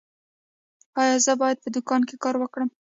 [1.01, 2.69] ایا زه باید په دوکان کې کار وکړم؟